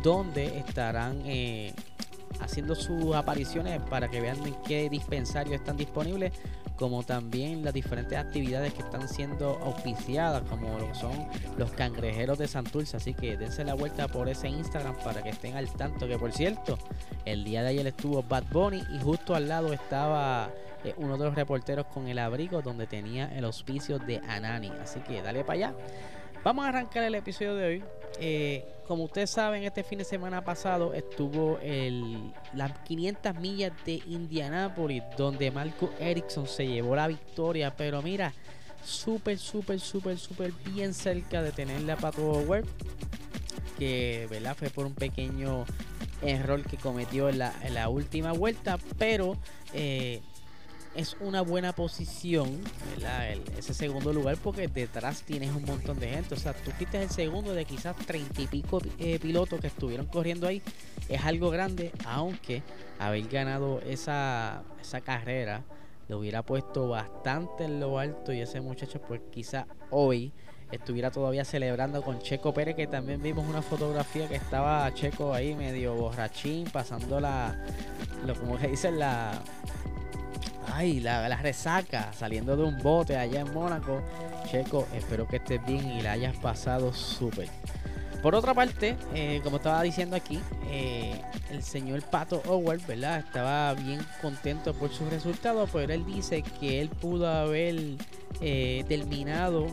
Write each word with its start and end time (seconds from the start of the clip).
dónde 0.03 0.59
estarán 0.59 1.23
eh, 1.25 1.73
haciendo 2.41 2.75
sus 2.75 3.15
apariciones 3.15 3.81
para 3.89 4.09
que 4.09 4.21
vean 4.21 4.45
en 4.47 4.55
qué 4.67 4.89
dispensarios 4.91 5.55
están 5.55 5.77
disponibles 5.77 6.33
como 6.77 7.05
también 7.05 7.65
las 7.65 7.73
diferentes 7.73 8.19
actividades 8.19 8.75
que 8.75 8.83
están 8.83 9.09
siendo 9.09 9.59
auspiciadas, 9.63 10.43
como 10.49 10.79
lo 10.79 10.93
son 10.95 11.29
los 11.57 11.71
cangrejeros 11.71 12.39
de 12.39 12.49
Santurce. 12.49 12.97
Así 12.97 13.15
que 13.15 13.37
dense 13.37 13.65
la 13.65 13.75
vuelta 13.75 14.09
por 14.09 14.29
ese 14.29 14.49
Instagram 14.49 14.97
para 15.05 15.23
que 15.23 15.31
estén 15.31 15.57
al 15.57 15.71
tanto. 15.71 16.09
Que 16.09 16.19
por 16.19 16.33
cierto, 16.33 16.79
el 17.25 17.45
día 17.45 17.63
de 17.63 17.69
ayer 17.69 17.87
estuvo 17.87 18.23
Bad 18.23 18.45
Bunny 18.51 18.83
y 18.93 18.99
justo 18.99 19.35
al 19.35 19.49
lado 19.49 19.73
estaba 19.73 20.51
eh, 20.85 20.95
uno 20.99 21.17
de 21.17 21.25
los 21.25 21.35
reporteros 21.35 21.87
con 21.87 22.09
el 22.09 22.19
abrigo 22.19 22.63
donde 22.63 22.87
tenía 22.87 23.27
el 23.37 23.45
auspicio 23.45 23.99
de 23.99 24.19
Anani. 24.29 24.71
Así 24.83 25.01
que 25.01 25.23
dale 25.23 25.45
para 25.45 25.69
allá. 25.69 25.75
Vamos 26.45 26.67
a 26.67 26.69
arrancar 26.69 27.05
el 27.05 27.15
episodio 27.15 27.55
de 27.55 27.67
hoy. 27.67 27.85
Eh, 28.21 28.67
como 28.87 29.05
ustedes 29.05 29.31
saben, 29.31 29.65
este 29.65 29.83
fin 29.83 29.99
de 29.99 30.05
semana 30.05 30.45
pasado 30.45 30.93
estuvo 30.93 31.59
el, 31.63 32.35
las 32.53 32.79
500 32.81 33.35
millas 33.37 33.73
de 33.87 34.03
Indianápolis, 34.07 35.03
donde 35.17 35.51
Marco 35.51 35.91
Erickson 35.99 36.47
se 36.47 36.67
llevó 36.67 36.95
la 36.95 37.09
victoria. 37.09 37.75
Pero 37.75 38.03
mira, 38.03 38.35
súper, 38.85 39.39
súper, 39.39 39.81
súper, 39.81 40.19
súper 40.19 40.53
bien 40.53 40.93
cerca 40.93 41.43
de 41.43 41.51
tener 41.51 41.81
la 41.81 41.97
Pato 41.97 42.41
Web. 42.41 42.67
Que 43.79 44.29
¿verdad? 44.31 44.55
fue 44.55 44.69
por 44.69 44.85
un 44.85 44.95
pequeño 44.95 45.65
error 46.21 46.63
que 46.63 46.77
cometió 46.77 47.31
en 47.31 47.39
la, 47.39 47.55
en 47.63 47.73
la 47.73 47.89
última 47.89 48.33
vuelta. 48.33 48.79
Pero 48.99 49.39
eh, 49.73 50.21
es 50.95 51.17
una 51.21 51.41
buena 51.41 51.73
posición, 51.73 52.61
ese 53.59 53.75
segundo 53.75 54.13
lugar, 54.13 54.37
porque 54.37 54.69
detrás 54.69 55.23
tienes 55.23 55.55
un 55.55 55.65
montón 55.65 55.99
de 55.99 56.09
gente. 56.09 56.35
O 56.35 56.39
sea, 56.39 56.53
tú 56.53 56.71
quitas 56.79 57.03
el 57.03 57.11
segundo 57.11 57.53
de 57.53 57.65
quizás 57.65 57.97
treinta 57.97 58.41
y 58.41 58.47
pico 58.47 58.81
eh, 58.99 59.19
pilotos 59.19 59.61
que 59.61 59.67
estuvieron 59.67 60.07
corriendo 60.07 60.47
ahí. 60.47 60.63
Es 61.09 61.25
algo 61.25 61.51
grande, 61.51 61.91
aunque 62.07 62.63
haber 62.99 63.27
ganado 63.29 63.81
esa, 63.81 64.63
esa 64.81 65.01
carrera 65.01 65.65
lo 66.09 66.19
hubiera 66.19 66.43
puesto 66.43 66.89
bastante 66.89 67.65
en 67.65 67.81
lo 67.81 67.99
alto. 67.99 68.33
Y 68.33 68.41
ese 68.41 68.61
muchacho, 68.61 69.01
pues 69.01 69.21
quizás 69.33 69.67
hoy 69.91 70.33
estuviera 70.71 71.11
todavía 71.11 71.45
celebrando 71.45 72.03
con 72.03 72.21
Checo 72.21 72.55
Pérez, 72.55 72.77
que 72.77 72.87
también 72.87 73.21
vimos 73.21 73.47
una 73.49 73.63
fotografía 73.63 74.29
que 74.29 74.37
estaba 74.37 74.93
Checo 74.95 75.35
ahí 75.35 75.55
medio 75.55 75.95
borrachín, 75.95 76.69
pasando 76.71 77.21
la, 77.21 77.65
lo 78.25 78.35
como 78.35 78.59
que 78.59 78.69
dicen, 78.69 78.99
la, 78.99 79.43
ay, 80.75 81.01
la, 81.01 81.29
la, 81.29 81.37
resaca 81.37 82.13
saliendo 82.13 82.57
de 82.57 82.65
un 82.65 82.79
bote 82.83 83.17
allá 83.17 83.41
en 83.41 83.53
Mónaco. 83.53 84.03
Checo, 84.51 84.87
espero 84.95 85.27
que 85.29 85.37
estés 85.37 85.65
bien 85.65 85.91
y 85.91 86.03
la 86.03 86.13
hayas 86.13 86.37
pasado 86.37 86.93
súper. 86.93 87.49
Por 88.23 88.35
otra 88.35 88.55
parte, 88.55 88.97
eh, 89.15 89.41
como 89.45 89.59
estaba 89.59 89.83
diciendo 89.83 90.17
aquí, 90.17 90.41
eh, 90.71 91.21
el 91.51 91.63
señor 91.63 92.03
Pato 92.03 92.43
Howard, 92.47 92.81
¿verdad? 92.87 93.19
Estaba 93.19 93.75
bien 93.75 94.01
contento 94.23 94.73
por 94.73 94.91
sus 94.91 95.11
resultados, 95.11 95.69
pero 95.71 95.93
él 95.93 96.07
dice 96.07 96.43
que 96.59 96.81
él 96.81 96.89
pudo 96.89 97.29
haber 97.29 97.99
eh, 98.41 98.85
terminado 98.89 99.67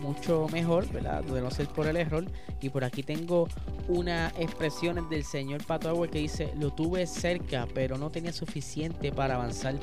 mucho 0.00 0.46
mejor, 0.52 0.88
¿verdad? 0.92 1.24
De 1.24 1.40
no 1.40 1.50
ser 1.50 1.68
por 1.68 1.86
el 1.86 1.96
error. 1.96 2.24
Y 2.60 2.68
por 2.70 2.84
aquí 2.84 3.02
tengo 3.02 3.48
unas 3.88 4.32
expresiones 4.38 5.08
del 5.08 5.24
señor 5.24 5.64
Pato 5.64 6.00
que 6.02 6.18
dice, 6.18 6.52
lo 6.58 6.70
tuve 6.70 7.06
cerca, 7.06 7.66
pero 7.74 7.98
no 7.98 8.10
tenía 8.10 8.32
suficiente 8.32 9.12
para 9.12 9.36
avanzar. 9.36 9.74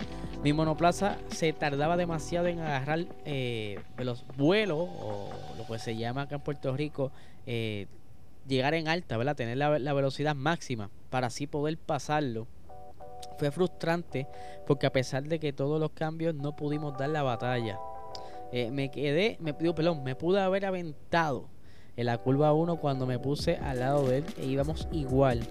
Mi 0.43 0.53
monoplaza 0.53 1.17
se 1.29 1.53
tardaba 1.53 1.97
demasiado 1.97 2.47
en 2.47 2.59
agarrar 2.59 3.05
los 3.97 4.25
vuelos, 4.37 4.89
o 4.99 5.29
lo 5.57 5.65
que 5.65 5.79
se 5.79 5.95
llama 5.95 6.23
acá 6.23 6.35
en 6.35 6.41
Puerto 6.41 6.75
Rico, 6.75 7.11
llegar 8.47 8.73
en 8.73 8.87
alta, 8.87 9.17
¿verdad? 9.17 9.35
Tener 9.35 9.57
la, 9.57 9.93
velocidad 9.93 10.35
máxima 10.35 10.89
para 11.09 11.27
así 11.27 11.47
poder 11.47 11.77
pasarlo. 11.77 12.47
Fue 13.37 13.51
frustrante 13.51 14.27
porque 14.67 14.85
a 14.85 14.91
pesar 14.91 15.23
de 15.23 15.39
que 15.39 15.53
todos 15.53 15.79
los 15.79 15.91
cambios 15.91 16.35
no 16.35 16.55
pudimos 16.55 16.97
dar 16.97 17.09
la 17.09 17.23
batalla. 17.23 17.79
Eh, 18.55 18.69
me 18.69 18.91
quedé, 18.91 19.37
me 19.39 19.55
pidió 19.55 19.73
perdón, 19.73 20.03
me 20.03 20.15
pude 20.15 20.39
haber 20.39 20.67
aventado 20.67 21.49
en 21.97 22.05
la 22.05 22.19
curva 22.19 22.53
1 22.53 22.77
cuando 22.77 23.07
me 23.07 23.17
puse 23.17 23.57
al 23.57 23.79
lado 23.79 24.07
de 24.07 24.19
él 24.19 24.25
e 24.37 24.45
íbamos 24.45 24.87
igual. 24.91 25.41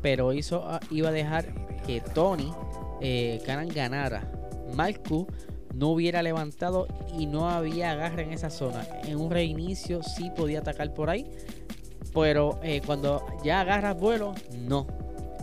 Pero 0.00 0.32
hizo, 0.32 0.62
ah, 0.64 0.78
iba 0.92 1.08
a 1.08 1.12
dejar 1.12 1.46
que 1.84 2.00
Tony 2.00 2.52
eh, 3.00 3.42
ganara. 3.74 4.30
Marco 4.76 5.26
no 5.74 5.88
hubiera 5.88 6.22
levantado 6.22 6.86
y 7.18 7.26
no 7.26 7.50
había 7.50 7.90
agarre 7.90 8.22
en 8.22 8.32
esa 8.32 8.48
zona. 8.48 8.86
En 9.06 9.18
un 9.18 9.32
reinicio 9.32 10.04
sí 10.04 10.30
podía 10.30 10.60
atacar 10.60 10.94
por 10.94 11.10
ahí, 11.10 11.28
pero 12.14 12.60
eh, 12.62 12.80
cuando 12.86 13.26
ya 13.42 13.60
agarras 13.62 13.98
vuelo, 13.98 14.34
no. 14.56 14.86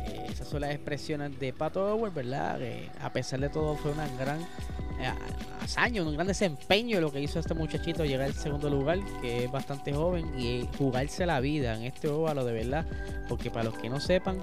Eh, 0.05 0.27
esas 0.29 0.47
son 0.47 0.61
las 0.61 0.71
expresiones 0.71 1.37
de 1.37 1.51
Pato 1.51 1.85
Howard, 1.85 2.13
¿verdad? 2.13 2.61
a 3.01 3.11
pesar 3.11 3.41
de 3.41 3.49
todo 3.49 3.75
fue 3.75 3.91
una 3.91 4.07
gran 4.17 4.39
hazaña, 5.61 6.03
un 6.03 6.13
gran 6.13 6.27
desempeño 6.27 6.99
lo 6.99 7.11
que 7.11 7.21
hizo 7.21 7.39
este 7.39 7.53
muchachito 7.53 8.05
llegar 8.05 8.27
al 8.27 8.33
segundo 8.33 8.69
lugar, 8.69 8.99
que 9.21 9.45
es 9.45 9.51
bastante 9.51 9.93
joven, 9.93 10.39
y 10.39 10.67
jugarse 10.77 11.25
la 11.25 11.39
vida 11.39 11.75
en 11.75 11.83
este 11.83 12.07
óvalo 12.07 12.45
de 12.45 12.53
verdad. 12.53 12.85
Porque 13.27 13.51
para 13.51 13.65
los 13.65 13.77
que 13.77 13.89
no 13.89 13.99
sepan, 13.99 14.41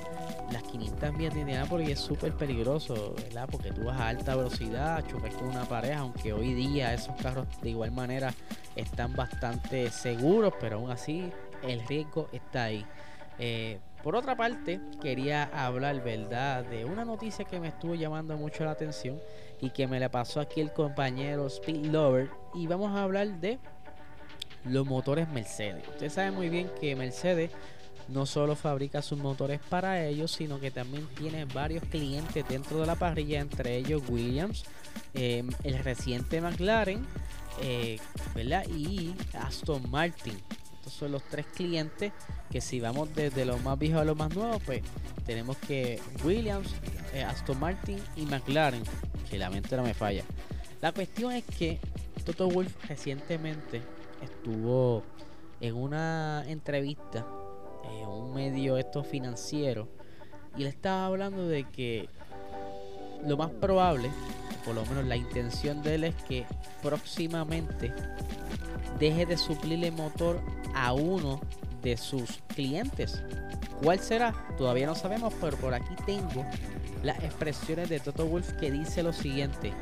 las 0.53 0.63
500 0.63 1.13
millas 1.15 1.35
de 1.35 1.41
Indianapolis 1.41 1.89
es 1.91 2.01
súper 2.01 2.33
peligroso, 2.33 3.15
¿verdad? 3.17 3.49
Porque 3.51 3.73
tú 3.73 3.85
vas 3.85 4.01
a 4.01 4.09
alta 4.09 4.37
velocidad, 4.37 5.05
chocas 5.09 5.35
con 5.35 5.49
una 5.49 5.65
pareja, 5.65 6.01
aunque 6.01 6.33
hoy 6.33 6.55
día 6.55 6.95
esos 6.95 7.17
carros 7.17 7.47
de 7.63 7.71
igual 7.71 7.91
manera 7.91 8.33
están 8.77 9.15
bastante 9.15 9.91
seguros, 9.91 10.55
pero 10.61 10.77
aún 10.77 10.91
así 10.91 11.31
el 11.63 11.85
riesgo 11.87 12.29
está 12.33 12.65
ahí. 12.65 12.85
Eh, 13.39 13.79
por 14.07 14.15
otra 14.15 14.37
parte, 14.37 14.79
quería 15.03 15.51
hablar, 15.53 16.01
¿verdad?, 16.05 16.65
de 16.67 16.85
una 16.85 17.05
noticia 17.05 17.45
que 17.45 17.59
me 17.59 17.67
estuvo 17.67 17.97
llamando 17.97 18.37
mucho 18.37 18.65
la 18.65 18.71
atención 18.71 19.21
y 19.61 19.71
que 19.71 19.89
me 19.89 19.99
la 19.99 20.09
pasó 20.13 20.39
aquí 20.39 20.61
el 20.61 20.73
compañero 20.73 21.49
Speed 21.49 21.87
Lover. 21.87 22.31
Y 22.55 22.69
vamos 22.69 22.93
a 22.97 23.03
hablar 23.03 23.41
de 23.41 23.59
los 24.65 24.87
motores 24.87 25.29
Mercedes. 25.31 25.83
Usted 25.89 26.09
sabe 26.09 26.31
muy 26.31 26.49
bien 26.51 26.71
que 26.81 26.95
Mercedes 26.95 27.51
no 28.07 28.27
solo 28.27 28.55
fabrica 28.55 29.03
sus 29.03 29.19
motores 29.19 29.59
para 29.69 30.07
ellos, 30.07 30.31
sino 30.31 30.61
que 30.61 30.71
también 30.71 31.09
tiene 31.19 31.45
varios 31.45 31.83
clientes 31.87 32.47
dentro 32.49 32.79
de 32.79 32.87
la 32.87 32.95
parrilla, 32.95 33.41
entre 33.41 33.75
ellos 33.75 34.05
Williams, 34.09 34.67
eh, 35.15 35.43
el 35.65 35.83
reciente 35.83 36.41
McLaren, 36.41 37.05
eh, 37.61 37.99
¿verdad? 38.37 38.69
Y 38.69 39.17
Aston 39.35 39.91
Martin 39.91 40.41
son 40.91 41.13
los 41.13 41.23
tres 41.25 41.47
clientes 41.47 42.13
que 42.51 42.61
si 42.61 42.81
vamos 42.81 43.15
desde 43.15 43.45
los 43.45 43.63
más 43.63 43.79
viejos 43.79 44.03
a 44.03 44.05
los 44.05 44.17
más 44.17 44.35
nuevos, 44.35 44.63
pues 44.65 44.83
tenemos 45.25 45.57
que 45.59 46.01
Williams, 46.25 46.75
eh, 47.13 47.23
Aston 47.23 47.59
Martin 47.59 47.99
y 48.17 48.23
McLaren, 48.23 48.83
que 49.29 49.39
la 49.39 49.51
mente 49.51 49.77
no 49.77 49.83
me 49.83 49.95
falla. 49.95 50.25
La 50.81 50.93
cuestión 50.93 51.33
es 51.33 51.45
que 51.45 51.79
Toto 52.25 52.49
Wolf 52.49 52.73
recientemente 52.89 53.83
estuvo 54.23 55.03
en 55.61 55.75
una 55.75 56.45
entrevista 56.47 57.27
en 57.85 58.09
un 58.09 58.35
medio 58.35 58.77
esto 58.77 59.05
financiero 59.05 59.89
y 60.57 60.63
le 60.63 60.69
estaba 60.69 61.07
hablando 61.07 61.47
de 61.47 61.65
que 61.65 62.09
lo 63.25 63.37
más 63.37 63.51
probable, 63.51 64.11
por 64.65 64.75
lo 64.75 64.85
menos 64.87 65.05
la 65.07 65.17
intención 65.17 65.83
de 65.83 65.95
él 65.95 66.05
es 66.05 66.15
que 66.25 66.47
próximamente 66.83 67.93
deje 68.99 69.27
de 69.27 69.37
suplir 69.37 69.85
el 69.85 69.93
motor 69.93 70.41
a 70.77 70.93
uno 70.93 71.41
de 71.83 71.97
sus 71.97 72.39
clientes. 72.55 73.23
¿Cuál 73.83 73.99
será? 73.99 74.33
Todavía 74.57 74.87
no 74.87 74.95
sabemos, 74.95 75.35
pero 75.41 75.57
por 75.57 75.75
aquí 75.75 75.95
tengo 76.05 76.45
las 77.03 77.23
expresiones 77.23 77.89
de 77.89 78.01
Toto 78.01 78.27
Wolf 78.27 78.53
que 78.53 78.71
dice 78.71 79.03
lo 79.03 79.13
siguiente. 79.13 79.73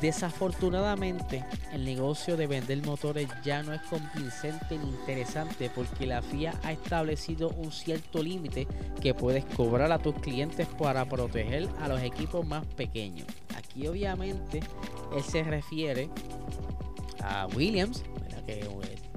Desafortunadamente, 0.00 1.44
el 1.72 1.84
negocio 1.84 2.36
de 2.36 2.46
vender 2.46 2.84
motores 2.84 3.28
ya 3.44 3.62
no 3.62 3.72
es 3.72 3.82
convincente 3.82 4.78
ni 4.78 4.88
interesante 4.88 5.70
porque 5.72 6.06
la 6.06 6.22
FIA 6.22 6.54
ha 6.64 6.72
establecido 6.72 7.50
un 7.50 7.70
cierto 7.70 8.22
límite 8.22 8.66
que 9.00 9.14
puedes 9.14 9.44
cobrar 9.44 9.92
a 9.92 9.98
tus 9.98 10.14
clientes 10.16 10.66
para 10.78 11.04
proteger 11.04 11.68
a 11.80 11.88
los 11.88 12.00
equipos 12.02 12.46
más 12.46 12.64
pequeños. 12.66 13.28
Aquí 13.56 13.86
obviamente 13.86 14.60
él 15.14 15.22
se 15.22 15.44
refiere 15.44 16.08
a 17.22 17.46
Williams, 17.54 18.02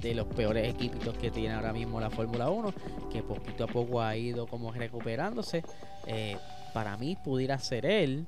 de 0.00 0.14
los 0.14 0.26
peores 0.26 0.68
equipitos 0.68 1.16
que 1.16 1.30
tiene 1.30 1.54
ahora 1.54 1.72
mismo 1.72 2.00
la 2.00 2.10
Fórmula 2.10 2.50
1, 2.50 2.72
que 3.10 3.22
poquito 3.22 3.64
a 3.64 3.66
poco 3.66 4.02
ha 4.02 4.16
ido 4.16 4.46
como 4.46 4.72
recuperándose. 4.72 5.62
Eh, 6.06 6.36
para 6.72 6.96
mí 6.96 7.16
pudiera 7.22 7.58
ser 7.58 7.86
él, 7.86 8.26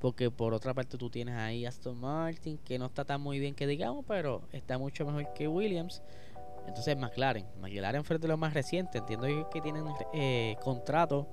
porque 0.00 0.30
por 0.30 0.54
otra 0.54 0.74
parte 0.74 0.96
tú 0.96 1.10
tienes 1.10 1.34
ahí 1.34 1.66
Aston 1.66 1.98
Martin, 1.98 2.58
que 2.58 2.78
no 2.78 2.86
está 2.86 3.04
tan 3.04 3.20
muy 3.20 3.38
bien 3.38 3.54
que 3.54 3.66
digamos, 3.66 4.04
pero 4.06 4.42
está 4.52 4.78
mucho 4.78 5.04
mejor 5.04 5.32
que 5.34 5.48
Williams. 5.48 6.02
Entonces 6.66 6.96
McLaren, 6.96 7.46
McLaren 7.60 8.04
fue 8.04 8.18
de 8.18 8.28
los 8.28 8.38
más 8.38 8.54
recientes, 8.54 9.00
entiendo 9.00 9.48
que 9.50 9.60
tienen 9.60 9.84
eh, 10.12 10.56
contrato 10.62 11.26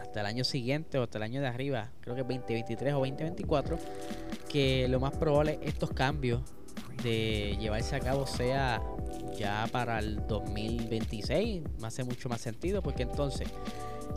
hasta 0.00 0.20
el 0.20 0.26
año 0.26 0.42
siguiente 0.42 0.98
o 0.98 1.02
hasta 1.02 1.18
el 1.18 1.24
año 1.24 1.40
de 1.40 1.46
arriba, 1.46 1.92
creo 2.00 2.14
que 2.14 2.22
2023 2.22 2.94
o 2.94 2.98
2024, 2.98 3.78
que 4.48 4.88
lo 4.88 5.00
más 5.00 5.12
probable 5.16 5.58
estos 5.62 5.90
cambios 5.90 6.40
de 7.02 7.56
llevarse 7.60 7.96
a 7.96 8.00
cabo 8.00 8.26
sea 8.26 8.82
ya 9.36 9.66
para 9.70 9.98
el 9.98 10.26
2026, 10.26 11.62
me 11.80 11.86
hace 11.86 12.04
mucho 12.04 12.28
más 12.28 12.40
sentido 12.40 12.82
porque 12.82 13.04
entonces 13.04 13.48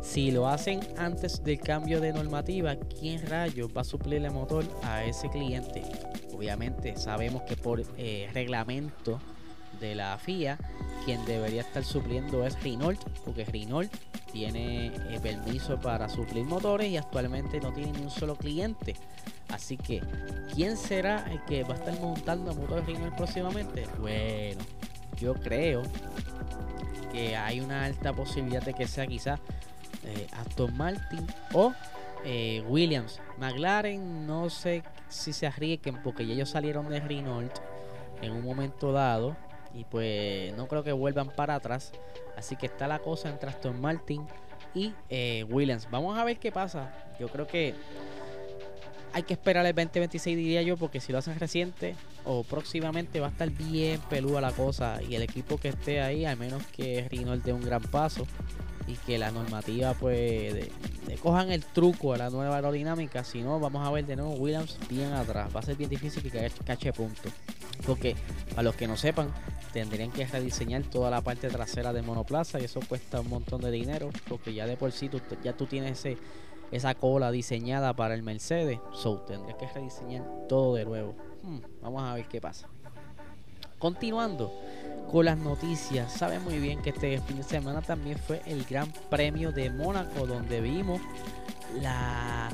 si 0.01 0.31
lo 0.31 0.47
hacen 0.47 0.79
antes 0.97 1.43
del 1.43 1.59
cambio 1.59 2.01
de 2.01 2.11
normativa, 2.11 2.75
¿quién 2.75 3.25
rayos 3.27 3.69
va 3.75 3.81
a 3.81 3.83
suplir 3.83 4.25
el 4.25 4.31
motor 4.31 4.65
a 4.83 5.03
ese 5.03 5.29
cliente? 5.29 5.83
Obviamente 6.33 6.97
sabemos 6.97 7.43
que 7.43 7.55
por 7.55 7.83
eh, 7.97 8.27
reglamento 8.33 9.19
de 9.79 9.95
la 9.95 10.17
FIA, 10.17 10.57
quien 11.05 11.23
debería 11.25 11.61
estar 11.61 11.83
supliendo 11.83 12.45
es 12.45 12.61
Renault, 12.63 12.99
porque 13.23 13.45
Renault 13.45 13.91
tiene 14.31 14.87
eh, 14.87 15.19
permiso 15.21 15.79
para 15.79 16.09
suplir 16.09 16.45
motores 16.45 16.89
y 16.89 16.97
actualmente 16.97 17.59
no 17.59 17.71
tiene 17.71 17.91
ni 17.91 18.01
un 18.01 18.09
solo 18.09 18.35
cliente. 18.35 18.95
Así 19.51 19.77
que, 19.77 20.01
¿quién 20.53 20.77
será 20.77 21.25
el 21.31 21.43
que 21.45 21.63
va 21.63 21.75
a 21.75 21.77
estar 21.77 21.99
montando 21.99 22.53
motores 22.53 22.85
Renault 22.85 23.15
próximamente? 23.15 23.85
Bueno, 23.99 24.61
yo 25.19 25.33
creo 25.35 25.83
que 27.11 27.35
hay 27.35 27.59
una 27.59 27.85
alta 27.85 28.13
posibilidad 28.13 28.63
de 28.63 28.73
que 28.73 28.87
sea 28.87 29.05
quizás 29.05 29.39
eh, 30.05 30.27
Aston 30.31 30.75
Martin 30.77 31.25
o 31.53 31.73
eh, 32.23 32.63
Williams. 32.67 33.19
McLaren 33.37 34.25
no 34.25 34.49
sé 34.49 34.83
si 35.09 35.33
se 35.33 35.47
arriesguen 35.47 36.01
porque 36.01 36.25
ya 36.25 36.33
ellos 36.33 36.49
salieron 36.49 36.89
de 36.89 36.99
Renault 36.99 37.51
en 38.21 38.31
un 38.31 38.43
momento 38.43 38.91
dado 38.91 39.35
y 39.73 39.85
pues 39.85 40.55
no 40.55 40.67
creo 40.67 40.83
que 40.83 40.91
vuelvan 40.91 41.29
para 41.29 41.55
atrás. 41.55 41.91
Así 42.37 42.55
que 42.55 42.67
está 42.67 42.87
la 42.87 42.99
cosa 42.99 43.29
entre 43.29 43.49
Aston 43.49 43.79
Martin 43.79 44.25
y 44.73 44.93
eh, 45.09 45.45
Williams. 45.49 45.87
Vamos 45.91 46.17
a 46.17 46.23
ver 46.23 46.37
qué 46.37 46.51
pasa. 46.51 46.91
Yo 47.19 47.27
creo 47.27 47.47
que 47.47 47.75
hay 49.13 49.23
que 49.23 49.33
esperar 49.33 49.65
el 49.65 49.75
2026 49.75 50.37
diría 50.37 50.61
yo 50.61 50.77
porque 50.77 50.99
si 50.99 51.11
lo 51.11 51.17
hacen 51.17 51.39
reciente 51.39 51.95
o 52.25 52.43
próximamente 52.43 53.19
va 53.19 53.27
a 53.27 53.29
estar 53.29 53.49
bien 53.49 53.99
peluda 54.09 54.41
la 54.41 54.51
cosa 54.51 55.01
y 55.01 55.15
el 55.15 55.21
equipo 55.21 55.57
que 55.57 55.69
esté 55.69 56.01
ahí 56.01 56.25
al 56.25 56.37
menos 56.37 56.63
que 56.67 57.07
Renault 57.09 57.43
dé 57.43 57.53
un 57.53 57.61
gran 57.61 57.81
paso 57.81 58.25
y 58.87 58.95
que 58.95 59.17
la 59.17 59.31
normativa 59.31 59.93
pues 59.93 60.69
cojan 61.21 61.51
el 61.51 61.63
truco 61.63 62.13
a 62.13 62.17
la 62.17 62.29
nueva 62.29 62.55
aerodinámica, 62.55 63.23
si 63.23 63.41
no 63.41 63.59
vamos 63.59 63.87
a 63.87 63.91
ver 63.91 64.05
de 64.05 64.15
nuevo 64.15 64.33
Williams 64.33 64.77
bien 64.89 65.13
atrás, 65.13 65.49
va 65.55 65.59
a 65.59 65.63
ser 65.63 65.75
bien 65.75 65.89
difícil 65.89 66.23
que 66.23 66.51
cache 66.65 66.91
punto, 66.93 67.29
porque 67.85 68.15
a 68.55 68.63
los 68.63 68.75
que 68.75 68.87
no 68.87 68.97
sepan 68.97 69.31
tendrían 69.71 70.11
que 70.11 70.25
rediseñar 70.25 70.83
toda 70.83 71.09
la 71.09 71.21
parte 71.21 71.47
trasera 71.49 71.93
de 71.93 72.01
monoplaza 72.01 72.59
y 72.59 72.65
eso 72.65 72.79
cuesta 72.87 73.21
un 73.21 73.29
montón 73.29 73.61
de 73.61 73.71
dinero, 73.71 74.09
porque 74.27 74.53
ya 74.53 74.65
de 74.65 74.77
por 74.77 74.91
sí 74.91 75.09
tú, 75.09 75.21
ya 75.43 75.53
tú 75.53 75.65
tienes 75.65 75.99
ese, 75.99 76.17
esa 76.71 76.95
cola 76.95 77.31
diseñada 77.31 77.93
para 77.93 78.13
el 78.13 78.23
Mercedes, 78.23 78.79
so 78.93 79.19
tendrías 79.19 79.57
que 79.57 79.67
rediseñar 79.67 80.23
todo 80.47 80.75
de 80.75 80.85
nuevo. 80.85 81.15
Hmm, 81.43 81.59
vamos 81.81 82.03
a 82.03 82.13
ver 82.13 82.27
qué 82.27 82.39
pasa. 82.39 82.67
Continuando 83.79 84.51
con 85.11 85.25
las 85.25 85.37
noticias, 85.37 86.11
saben 86.13 86.43
muy 86.43 86.59
bien 86.59 86.81
que 86.81 86.91
este 86.91 87.19
fin 87.21 87.37
de 87.37 87.43
semana 87.43 87.81
también 87.81 88.17
fue 88.17 88.41
el 88.45 88.63
Gran 88.65 88.91
Premio 89.09 89.51
de 89.51 89.69
Mónaco, 89.71 90.25
donde 90.27 90.61
vimos 90.61 91.01
la 91.81 92.49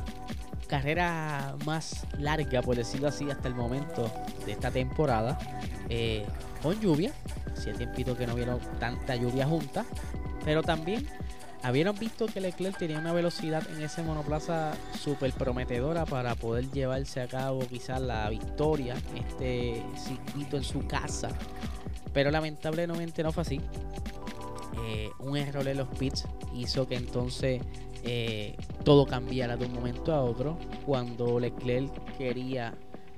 carrera 0.68 1.56
más 1.66 2.06
larga, 2.18 2.62
por 2.62 2.76
decirlo 2.76 3.08
así, 3.08 3.30
hasta 3.30 3.48
el 3.48 3.56
momento 3.56 4.12
de 4.46 4.54
esta 4.54 4.72
temporada, 4.72 5.38
eh, 5.90 6.26
con 6.62 6.80
lluvia. 6.80 7.12
Hacía 7.52 7.74
tiempito 7.74 8.16
que 8.16 8.28
no 8.28 8.36
vieron 8.36 8.60
tanta 8.80 9.16
lluvia 9.16 9.48
junta, 9.48 9.86
pero 10.46 10.64
también 10.64 11.08
habían 11.68 11.94
visto 12.00 12.28
que 12.28 12.40
Leclerc 12.40 12.78
tenía 12.78 12.98
una 12.98 13.12
velocidad 13.12 13.62
en 13.76 13.84
ese 13.84 14.02
monoplaza 14.02 14.74
súper 14.98 15.34
prometedora 15.34 16.06
para 16.06 16.34
poder 16.36 16.72
llevarse 16.72 17.20
a 17.20 17.28
cabo 17.28 17.60
quizás 17.60 18.00
la 18.00 18.30
victoria, 18.30 18.96
este 19.14 19.84
circuito 19.98 20.56
en 20.56 20.64
su 20.64 20.88
casa. 20.88 21.28
Pero 22.14 22.32
lamentablemente 22.32 23.22
no 23.22 23.34
fue 23.34 23.42
así. 23.42 23.60
Eh, 24.86 25.10
un 25.20 25.36
error 25.36 25.68
en 25.68 25.76
los 25.76 25.90
pits 25.90 26.26
hizo 26.56 26.88
que 26.88 26.96
entonces 26.96 27.62
eh, 28.06 28.56
todo 28.86 29.06
cambiara 29.06 29.58
de 29.58 29.66
un 29.66 29.74
momento 29.74 30.14
a 30.14 30.22
otro. 30.22 30.58
Cuando 30.86 31.38
Leclerc 31.38 32.18
quería 32.18 32.76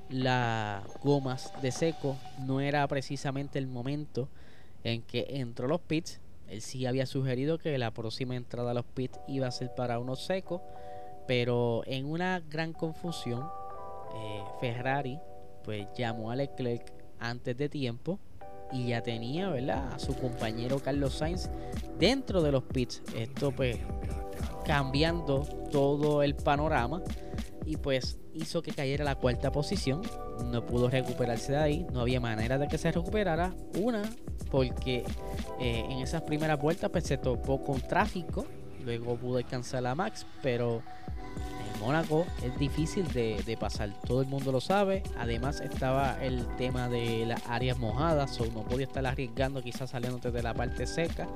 las 0.10 0.84
gomas 1.04 1.54
de 1.62 1.72
seco, 1.72 2.18
no 2.48 2.62
era 2.62 2.88
precisamente 2.88 3.60
el 3.60 3.68
momento 3.68 4.28
en 4.84 5.04
que 5.04 5.28
entró 5.30 5.68
los 5.68 5.82
pits 5.82 6.20
él 6.50 6.62
sí 6.62 6.86
había 6.86 7.06
sugerido 7.06 7.58
que 7.58 7.78
la 7.78 7.92
próxima 7.92 8.36
entrada 8.36 8.72
a 8.72 8.74
los 8.74 8.86
pits 8.86 9.20
iba 9.28 9.48
a 9.48 9.52
ser 9.52 9.74
para 9.76 10.00
unos 10.00 10.26
secos, 10.26 10.62
pero 11.28 11.84
en 11.86 12.06
una 12.06 12.40
gran 12.40 12.74
confusión, 12.74 13.48
eh, 14.16 14.44
Ferrari 14.60 15.20
pues 15.64 15.88
llamó 15.96 16.32
a 16.32 16.36
Leclerc 16.36 16.92
antes 17.20 17.56
de 17.56 17.70
tiempo 17.70 18.20
y 18.72 18.88
ya 18.88 19.02
tenía 19.02 19.50
¿verdad? 19.50 19.94
a 19.94 20.00
su 20.00 20.16
compañero 20.16 20.80
Carlos 20.80 21.14
Sainz 21.14 21.50
dentro 22.00 22.42
de 22.42 22.52
los 22.52 22.64
pits. 22.64 23.02
Esto 23.16 23.52
pues 23.52 23.78
cambiando 24.66 25.42
todo 25.72 26.24
el 26.24 26.36
panorama 26.36 27.02
y 27.70 27.78
pues 27.78 28.18
hizo 28.34 28.64
que 28.64 28.72
cayera 28.72 29.06
la 29.06 29.14
cuarta 29.14 29.52
posición. 29.52 30.02
No 30.46 30.66
pudo 30.66 30.90
recuperarse 30.90 31.52
de 31.52 31.60
ahí, 31.60 31.88
no 31.94 32.02
había 32.02 32.20
manera 32.20 32.58
de 32.58 32.68
que 32.68 32.80
se 32.80 32.92
recuperara. 32.92 33.54
Una, 33.78 34.02
porque 34.50 35.06
eh, 35.60 35.86
en 35.88 36.00
esas 36.00 36.24
primeras 36.24 36.60
vueltas 36.60 36.90
pues, 36.90 37.04
se 37.04 37.20
topó 37.20 37.64
con 37.64 37.80
tráfico, 37.80 38.48
luego 38.84 39.16
pudo 39.18 39.38
alcanzar 39.38 39.86
a 39.86 39.94
Max, 39.94 40.26
pero 40.42 40.82
en 41.76 41.80
Mónaco 41.80 42.26
es 42.44 42.58
difícil 42.58 43.08
de, 43.10 43.56
pasar, 43.60 43.94
todo 44.08 44.22
el 44.22 44.28
mundo 44.28 44.52
lo 44.52 44.62
sabe. 44.62 45.04
Además 45.20 45.62
estaba 45.62 46.18
el 46.24 46.48
tema 46.58 46.90
de 46.90 47.28
las 47.28 47.46
áreas 47.48 47.78
mojadas, 47.78 48.42
o 48.42 48.48
no 48.48 48.64
podía 48.64 48.88
estar 48.88 49.06
arriesgando 49.06 49.62
quizás 49.62 49.92
saliendo 49.92 50.32
de 50.32 50.42
la 50.42 50.56
parte 50.56 50.88
seca. 50.88 51.28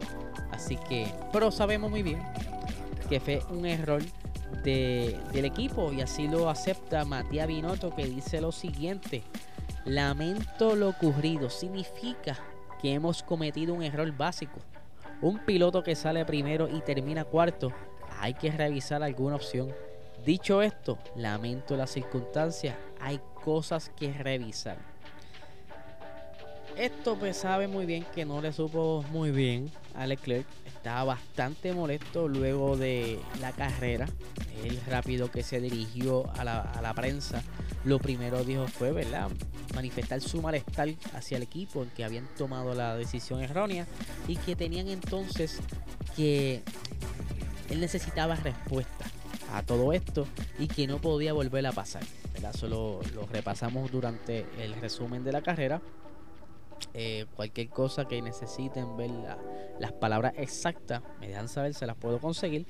Así 0.50 0.78
que, 0.90 1.14
pero 1.32 1.52
sabemos 1.52 1.92
muy 1.92 2.02
bien 2.02 2.24
que 3.08 3.20
fue 3.20 3.44
un 3.52 3.68
error 3.68 4.02
del 4.64 5.46
equipo 5.46 5.92
y 5.92 6.02
así 6.02 6.28
lo 6.28 6.50
acepta 6.50 7.06
Matías 7.06 7.48
Binotto 7.48 7.96
que 7.96 8.06
dice 8.06 8.42
lo 8.42 8.52
siguiente. 8.52 9.24
Lamento 9.86 10.76
lo 10.76 10.90
ocurrido, 10.90 11.50
significa 11.50 12.38
que 12.82 12.94
hemos 12.94 13.24
cometido 13.24 13.74
un 13.74 13.84
error 13.84 14.12
básico. 14.16 14.60
Un 15.22 15.40
piloto 15.40 15.84
que 15.84 15.96
sale 15.96 16.26
primero 16.26 16.68
y 16.68 16.82
termina 16.82 17.26
cuarto, 17.26 17.72
hay 18.20 18.34
que 18.34 18.52
revisar 18.52 19.04
alguna 19.04 19.36
opción. 19.36 19.74
Dicho 20.26 20.62
esto, 20.62 20.98
lamento 21.16 21.76
las 21.76 21.92
circunstancias, 21.92 22.76
hay 23.00 23.20
cosas 23.34 23.92
que 23.96 24.14
revisar. 24.14 24.93
Esto 26.78 27.16
pues 27.18 27.38
sabe 27.38 27.68
muy 27.68 27.86
bien 27.86 28.04
que 28.16 28.26
no 28.26 28.42
le 28.42 28.52
supo 28.52 29.06
muy 29.12 29.30
bien 29.30 29.70
a 29.94 30.08
Leclerc. 30.08 30.46
Estaba 30.66 31.04
bastante 31.04 31.72
molesto 31.72 32.28
luego 32.28 32.76
de 32.76 33.20
la 33.40 33.52
carrera. 33.52 34.08
El 34.64 34.82
rápido 34.88 35.30
que 35.30 35.44
se 35.44 35.62
dirigió 35.62 36.32
a 36.36 36.44
la, 36.44 36.94
prensa, 36.96 37.44
lo 37.86 38.00
primero 38.00 38.44
dijo 38.44 38.68
fue, 38.68 38.92
¿verdad? 38.92 39.30
Manifestar 39.76 40.20
su 40.22 40.42
malestar 40.42 40.90
hacia 41.14 41.38
el 41.38 41.44
equipo 41.44 41.84
en 41.84 41.90
que 41.92 42.04
habían 42.04 42.28
tomado 42.38 42.74
la 42.74 42.96
decisión 42.96 43.42
errónea 43.42 43.86
y 44.28 44.36
que 44.38 44.56
tenían 44.56 44.88
entonces 44.88 45.60
que 46.16 46.64
él 47.70 47.80
necesitaba 47.80 48.36
respuesta 48.36 49.06
a 49.54 49.62
todo 49.62 49.94
esto 49.94 50.26
y 50.58 50.68
que 50.68 50.88
no 50.88 51.00
podía 51.00 51.34
volver 51.34 51.68
a 51.68 51.72
pasar. 51.72 52.04
¿verdad? 52.34 52.54
Solo 52.56 53.00
lo 53.14 53.28
repasamos 53.28 53.92
durante 53.92 54.48
el 54.60 54.74
resumen 54.82 55.24
de 55.24 55.32
la 55.32 55.42
carrera 55.42 55.82
Eh, 56.94 57.26
cualquier 57.36 57.70
cosa 57.70 58.06
que 58.06 58.22
necesiten 58.22 58.96
ver 58.96 59.10
las 59.80 59.92
palabras 59.94 60.34
exactas, 60.38 61.02
me 61.20 61.28
dejan 61.28 61.48
saber, 61.48 61.74
se 61.74 61.88
las 61.88 61.96
puedo 61.96 62.20
conseguir. 62.20 62.68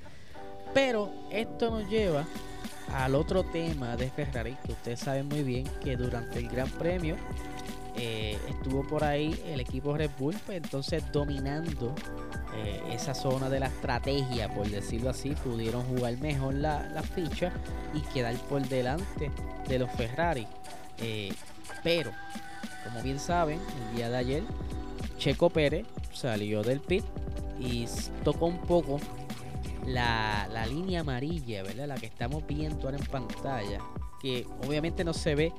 Pero 0.74 1.12
esto 1.30 1.70
nos 1.70 1.90
lleva 1.90 2.26
al 2.94 3.16
otro 3.16 3.44
tema 3.44 3.96
de 3.96 4.10
Ferrari, 4.10 4.56
que 4.66 4.72
ustedes 4.72 5.02
saben 5.02 5.28
muy 5.28 5.44
bien 5.44 5.66
que 5.84 5.98
durante 5.98 6.40
el 6.40 6.48
Gran 6.48 6.70
Premio 6.70 7.16
eh, 7.96 8.38
estuvo 8.50 8.84
por 8.88 9.04
ahí 9.04 9.40
el 9.48 9.60
equipo 9.60 9.96
Red 9.96 10.12
Bull, 10.18 10.36
pues 10.46 10.58
entonces 10.58 11.04
dominando 11.12 11.94
eh, 12.56 12.82
esa 12.92 13.14
zona 13.14 13.50
de 13.50 13.60
la 13.60 13.68
estrategia, 13.68 14.54
por 14.54 14.68
decirlo 14.70 15.10
así, 15.10 15.32
pudieron 15.32 15.84
jugar 15.84 16.18
mejor 16.18 16.56
la, 16.56 16.88
la 16.90 17.04
ficha 17.04 17.52
y 17.94 18.02
quedar 18.14 18.36
por 18.50 18.62
delante 18.68 19.32
de 19.68 19.80
los 19.80 19.92
Ferrari. 19.92 20.48
pero 21.84 22.12
como 22.94 23.04
bien 23.04 23.20
saben, 23.20 23.60
el 23.90 23.98
día 23.98 24.10
de 24.10 24.18
ayer 24.18 24.44
Checo 25.18 25.50
Pérez 25.50 25.88
salió 26.14 26.62
del 26.62 26.80
pit 26.80 27.04
y 27.60 27.88
tocó 28.24 28.46
un 28.46 28.60
poco 28.60 29.00
la, 29.88 30.48
línea 30.68 31.02
amarilla, 31.02 31.64
¿verdad? 31.64 31.88
La 31.88 31.96
que 31.96 32.06
estamos 32.06 32.46
viendo 32.46 32.84
ahora 32.84 32.98
en 32.98 33.06
pantalla. 33.06 33.80
Que 34.22 34.46
obviamente 34.66 35.04
no 35.04 35.14
se 35.14 35.34
ve 35.34 35.52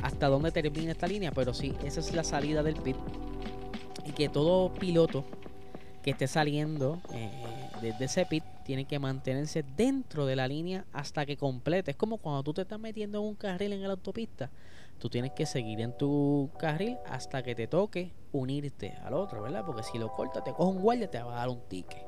hasta 0.00 0.28
dónde 0.28 0.52
termina 0.52 0.92
esta 0.92 1.08
línea, 1.08 1.32
pero 1.32 1.52
sí, 1.52 1.74
esa 1.84 1.98
es 1.98 2.14
la 2.14 2.22
salida 2.22 2.62
del 2.62 2.76
pit. 2.76 2.96
Y 4.06 4.12
que 4.12 4.28
todo 4.28 4.72
piloto 4.72 5.24
que 6.04 6.12
esté 6.12 6.28
saliendo 6.28 7.00
eh, 7.12 7.30
desde 7.80 8.04
ese 8.04 8.26
pit 8.26 8.44
tiene 8.64 8.84
que 8.84 8.98
mantenerse 8.98 9.62
dentro 9.62 10.26
de 10.26 10.36
la 10.36 10.48
línea 10.48 10.84
hasta 10.92 11.26
que 11.26 11.36
complete. 11.36 11.92
Es 11.92 11.96
como 11.96 12.18
cuando 12.18 12.42
tú 12.42 12.54
te 12.54 12.62
estás 12.62 12.78
metiendo 12.78 13.18
en 13.18 13.24
un 13.24 13.34
carril 13.34 13.72
en 13.72 13.82
la 13.82 13.90
autopista 13.90 14.50
tú 15.00 15.08
tienes 15.08 15.32
que 15.32 15.46
seguir 15.46 15.80
en 15.80 15.96
tu 15.96 16.50
carril 16.58 16.98
hasta 17.08 17.42
que 17.42 17.56
te 17.56 17.66
toque 17.66 18.12
unirte 18.32 18.94
al 19.02 19.14
otro, 19.14 19.42
¿verdad? 19.42 19.64
Porque 19.66 19.82
si 19.82 19.98
lo 19.98 20.12
cortas, 20.12 20.44
te 20.44 20.52
coge 20.52 20.70
un 20.70 20.82
guardia, 20.82 21.10
te 21.10 21.20
va 21.20 21.32
a 21.32 21.36
dar 21.36 21.48
un 21.48 21.60
ticket. 21.68 22.06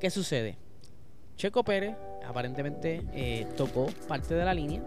¿Qué 0.00 0.10
sucede? 0.10 0.56
Checo 1.36 1.62
Pérez 1.62 1.94
aparentemente 2.26 3.04
eh, 3.12 3.46
tocó 3.56 3.86
parte 4.08 4.34
de 4.34 4.44
la 4.44 4.54
línea 4.54 4.82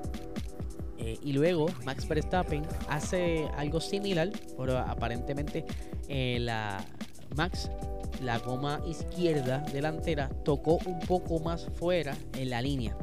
eh, 0.98 1.18
y 1.22 1.32
luego 1.32 1.68
Max 1.86 2.08
Verstappen 2.08 2.66
hace 2.89 3.48
algo 3.56 3.80
similar, 3.80 4.30
pero 4.58 4.80
aparentemente 4.80 5.66
eh, 6.08 6.38
la 6.42 6.84
Max, 7.36 7.70
la 8.21 8.39
goma 8.39 8.81
izquierda 8.88 9.59
delantera, 9.71 10.29
tocó 10.43 10.79
un 10.85 10.99
poco 10.99 11.39
más 11.39 11.67
fuera 11.75 12.15
en 12.33 12.49
la 12.49 12.61
línea. 12.61 12.95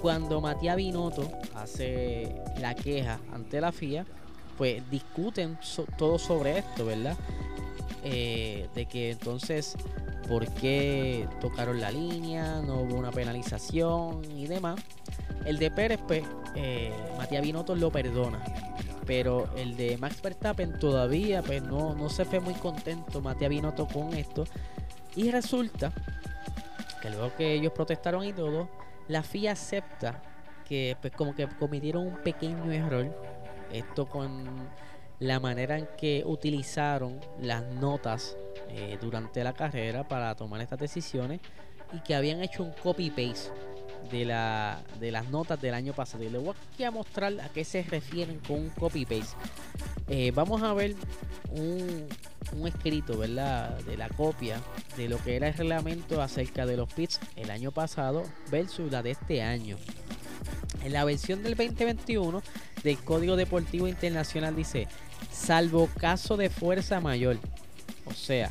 Cuando 0.00 0.40
Matías 0.40 0.76
Binotto 0.76 1.30
hace 1.54 2.34
la 2.60 2.74
queja 2.74 3.20
ante 3.32 3.60
la 3.60 3.72
FIA, 3.72 4.04
pues 4.58 4.82
discuten 4.90 5.58
todo 5.96 6.18
sobre 6.18 6.58
esto, 6.58 6.86
¿verdad? 6.86 7.16
Eh, 8.04 8.68
de 8.74 8.86
que 8.86 9.12
entonces, 9.12 9.76
¿por 10.28 10.48
qué 10.54 11.28
tocaron 11.40 11.80
la 11.80 11.90
línea? 11.90 12.60
No 12.62 12.82
hubo 12.82 12.96
una 12.96 13.12
penalización 13.12 14.22
y 14.36 14.46
demás. 14.46 14.80
El 15.44 15.58
de 15.58 15.70
Pérez, 15.70 16.00
pues, 16.06 16.24
eh, 16.56 16.92
Matías 17.16 17.42
Binotto 17.42 17.74
lo 17.76 17.90
perdona. 17.90 18.42
Pero 19.06 19.48
el 19.56 19.76
de 19.76 19.98
Max 19.98 20.22
Verstappen 20.22 20.78
todavía, 20.78 21.42
pues, 21.42 21.62
no, 21.62 21.94
no 21.94 22.08
se 22.08 22.24
fue 22.24 22.40
muy 22.40 22.54
contento 22.54 23.20
Matías 23.20 23.50
Binotto 23.50 23.86
con 23.86 24.14
esto. 24.14 24.44
Y 25.16 25.30
resulta 25.30 25.92
que 27.00 27.10
luego 27.10 27.34
que 27.36 27.54
ellos 27.54 27.72
protestaron 27.72 28.24
y 28.24 28.32
todo, 28.32 28.68
la 29.08 29.22
FIA 29.22 29.52
acepta 29.52 30.22
que 30.68 30.96
pues 31.00 31.12
como 31.12 31.34
que 31.34 31.48
cometieron 31.48 32.06
un 32.06 32.16
pequeño 32.18 32.70
error. 32.70 33.12
Esto 33.72 34.06
con 34.06 34.44
la 35.18 35.40
manera 35.40 35.78
en 35.78 35.88
que 35.98 36.22
utilizaron 36.24 37.20
las 37.40 37.62
notas 37.62 38.36
eh, 38.68 38.98
durante 39.00 39.42
la 39.44 39.52
carrera 39.52 40.06
para 40.06 40.34
tomar 40.34 40.60
estas 40.60 40.78
decisiones 40.78 41.40
y 41.92 42.00
que 42.00 42.14
habían 42.14 42.42
hecho 42.42 42.62
un 42.62 42.72
copy-paste 42.72 43.50
de, 44.10 44.24
la, 44.24 44.82
de 45.00 45.10
las 45.10 45.28
notas 45.28 45.60
del 45.60 45.74
año 45.74 45.92
pasado. 45.92 46.24
Y 46.24 46.28
les 46.30 46.42
voy 46.42 46.54
a 46.84 46.90
mostrar 46.90 47.40
a 47.40 47.48
qué 47.48 47.64
se 47.64 47.82
refieren 47.82 48.38
con 48.40 48.56
un 48.58 48.70
copy-paste. 48.70 49.36
Eh, 50.08 50.32
vamos 50.34 50.62
a 50.62 50.74
ver 50.74 50.94
un, 51.50 52.06
un 52.52 52.66
escrito, 52.66 53.18
¿verdad? 53.18 53.78
De 53.80 53.96
la 53.96 54.08
copia 54.08 54.60
de 54.96 55.08
lo 55.08 55.22
que 55.22 55.36
era 55.36 55.48
el 55.48 55.54
reglamento 55.54 56.20
acerca 56.20 56.66
de 56.66 56.76
los 56.76 56.92
pits 56.92 57.20
el 57.36 57.50
año 57.50 57.70
pasado 57.70 58.24
versus 58.50 58.90
la 58.90 59.02
de 59.02 59.12
este 59.12 59.42
año. 59.42 59.76
En 60.84 60.92
la 60.92 61.04
versión 61.04 61.42
del 61.42 61.54
2021 61.54 62.42
del 62.82 62.98
Código 62.98 63.36
Deportivo 63.36 63.86
Internacional 63.86 64.56
dice, 64.56 64.88
salvo 65.30 65.88
caso 65.98 66.36
de 66.36 66.50
fuerza 66.50 67.00
mayor. 67.00 67.38
O 68.04 68.12
sea, 68.12 68.50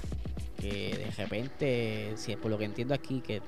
que 0.57 0.95
de 0.97 1.11
repente, 1.23 2.13
si 2.15 2.35
por 2.37 2.51
lo 2.51 2.57
que 2.57 2.65
entiendo 2.65 2.93
aquí, 2.93 3.21
que 3.21 3.41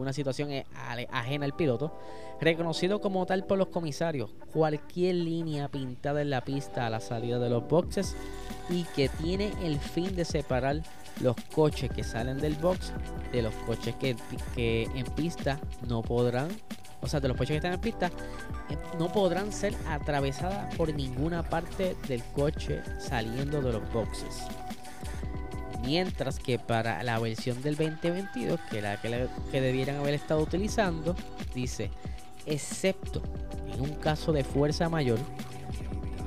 alguna 0.00 0.12
situación 0.14 0.50
es 0.50 0.64
ajena 1.12 1.44
al 1.44 1.52
piloto, 1.52 1.92
reconocido 2.40 3.02
como 3.02 3.26
tal 3.26 3.44
por 3.44 3.58
los 3.58 3.68
comisarios, 3.68 4.30
cualquier 4.50 5.16
línea 5.16 5.68
pintada 5.68 6.22
en 6.22 6.30
la 6.30 6.40
pista 6.40 6.86
a 6.86 6.90
la 6.90 7.00
salida 7.00 7.38
de 7.38 7.50
los 7.50 7.68
boxes 7.68 8.16
y 8.70 8.84
que 8.96 9.10
tiene 9.10 9.52
el 9.62 9.78
fin 9.78 10.16
de 10.16 10.24
separar 10.24 10.80
los 11.20 11.36
coches 11.54 11.90
que 11.90 12.02
salen 12.02 12.38
del 12.38 12.54
box 12.54 12.94
de 13.30 13.42
los 13.42 13.52
coches 13.66 13.94
que, 13.96 14.16
que 14.54 14.84
en 14.94 15.04
pista 15.04 15.60
no 15.86 16.00
podrán, 16.00 16.48
o 17.02 17.06
sea, 17.06 17.20
de 17.20 17.28
los 17.28 17.36
coches 17.36 17.50
que 17.50 17.56
están 17.56 17.74
en 17.74 17.80
pista, 17.82 18.06
eh, 18.70 18.78
no 18.98 19.12
podrán 19.12 19.52
ser 19.52 19.74
atravesadas 19.86 20.74
por 20.76 20.94
ninguna 20.94 21.42
parte 21.42 21.94
del 22.08 22.22
coche 22.32 22.80
saliendo 22.98 23.60
de 23.60 23.72
los 23.72 23.92
boxes. 23.92 24.46
Mientras 25.84 26.38
que 26.38 26.58
para 26.58 27.02
la 27.02 27.18
versión 27.18 27.62
del 27.62 27.76
2022, 27.76 28.60
que 28.70 28.82
la 28.82 29.00
que, 29.00 29.28
que 29.50 29.60
debieran 29.60 29.96
haber 29.96 30.14
estado 30.14 30.42
utilizando, 30.42 31.14
dice, 31.54 31.90
excepto 32.46 33.22
en 33.72 33.80
un 33.80 33.94
caso 33.94 34.32
de 34.32 34.44
fuerza 34.44 34.88
mayor, 34.88 35.18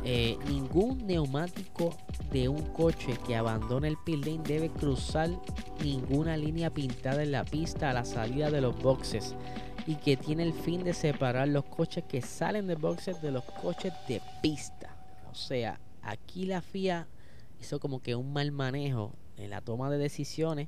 eh, 0.06 0.38
ningún 0.50 1.08
neumático 1.08 1.96
de 2.32 2.50
un 2.50 2.62
coche 2.74 3.18
que 3.26 3.38
abandone 3.38 3.88
el 3.88 3.98
pit 4.04 4.26
lane 4.26 4.42
debe 4.44 4.70
cruzar 4.70 5.30
ninguna 5.82 6.36
línea 6.36 6.70
pintada 6.70 7.24
en 7.24 7.32
la 7.32 7.46
pista 7.46 7.90
a 7.90 7.94
la 7.94 8.04
salida 8.04 8.52
de 8.52 8.60
los 8.60 8.78
boxes 8.82 9.34
y 9.88 9.96
que 9.96 10.18
tiene 10.18 10.44
el 10.44 10.54
fin 10.54 10.84
de 10.84 10.94
separar 10.94 11.48
los 11.48 11.64
coches 11.66 12.04
que 12.04 12.22
salen 12.22 12.68
de 12.68 12.76
boxes 12.76 13.22
de 13.22 13.32
los 13.32 13.46
coches 13.46 13.94
de 14.10 14.22
pista. 14.42 14.94
O 15.32 15.36
sea, 15.36 15.80
aquí 16.02 16.46
la 16.46 16.62
FIA 16.62 17.08
hizo 17.62 17.80
como 17.80 18.02
que 18.02 18.16
un 18.16 18.34
mal 18.34 18.52
manejo 18.52 19.14
en 19.38 19.50
la 19.50 19.62
toma 19.62 19.90
de 19.90 19.98
decisiones 19.98 20.68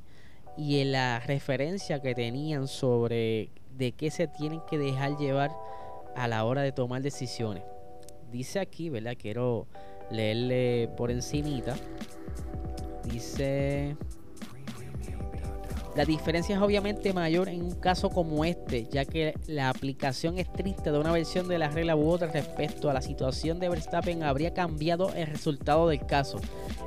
y 0.58 0.80
en 0.80 0.92
la 0.92 1.20
referencia 1.20 2.02
que 2.02 2.16
tenían 2.16 2.68
sobre 2.68 3.50
de 3.78 3.92
qué 3.92 4.10
se 4.10 4.28
tienen 4.28 4.62
que 4.70 4.78
dejar 4.78 5.18
llevar 5.18 5.52
a 6.16 6.28
la 6.28 6.46
hora 6.46 6.62
de 6.62 6.72
tomar 6.72 7.02
decisiones. 7.02 7.64
Dice 8.32 8.60
aquí, 8.60 8.90
¿verdad? 8.90 9.16
Quiero 9.20 9.68
leerle 10.10 10.90
por 10.96 11.12
encimita. 11.12 11.76
Dice 13.04 13.96
la 15.96 16.04
diferencia 16.04 16.56
es 16.56 16.62
obviamente 16.62 17.14
mayor 17.14 17.48
en 17.48 17.62
un 17.62 17.76
caso 17.76 18.10
como 18.10 18.44
este, 18.44 18.86
ya 18.92 19.06
que 19.06 19.34
la 19.48 19.70
aplicación 19.70 20.38
estricta 20.38 20.92
de 20.92 21.00
una 21.00 21.14
versión 21.14 21.48
de 21.48 21.58
la 21.58 21.70
regla 21.70 21.96
u 21.96 22.10
otra 22.10 22.28
respecto 22.28 22.90
a 22.90 22.94
la 22.94 23.02
situación 23.02 23.60
de 23.60 23.70
Verstappen 23.70 24.24
habría 24.24 24.54
cambiado 24.54 25.14
el 25.14 25.28
resultado 25.28 25.88
del 25.88 26.06
caso. 26.06 26.42